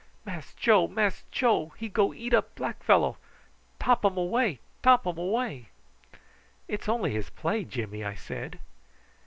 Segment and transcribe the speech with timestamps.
[0.25, 3.17] "Mass Joe, Mass Joe, he go eat up black fellow.
[3.77, 5.67] Top um away, top um away."
[6.67, 8.57] "It's only his play, Jimmy," I said.